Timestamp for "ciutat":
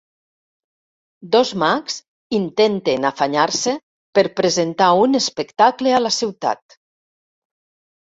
6.21-6.81